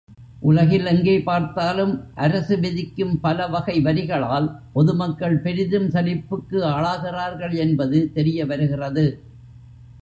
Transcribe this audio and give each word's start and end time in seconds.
உலகில் 0.41 0.85
எங்கே 0.85 1.21
பார்த்தாலும் 1.21 1.91
அரசு 2.15 2.55
விதிக்கும் 2.59 3.19
பல 3.19 3.47
வகை 3.47 3.75
வரிகளால் 3.81 4.47
பொதுமக்கள் 4.73 5.37
பெரிதும் 5.39 5.87
சலிப்புக்கு 5.89 6.59
ஆளாகிறார்கள் 6.65 7.55
என்பது 7.57 8.11
தெரியவருகிறது. 8.15 9.05